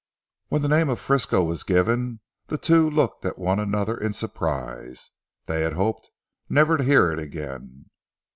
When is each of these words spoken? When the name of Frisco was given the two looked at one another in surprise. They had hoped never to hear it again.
When 0.47 0.63
the 0.63 0.67
name 0.67 0.89
of 0.89 0.99
Frisco 0.99 1.43
was 1.43 1.61
given 1.61 2.21
the 2.47 2.57
two 2.57 2.89
looked 2.89 3.23
at 3.23 3.37
one 3.37 3.59
another 3.59 3.95
in 3.95 4.13
surprise. 4.13 5.11
They 5.45 5.61
had 5.61 5.73
hoped 5.73 6.09
never 6.49 6.77
to 6.77 6.83
hear 6.83 7.11
it 7.11 7.19
again. 7.19 7.85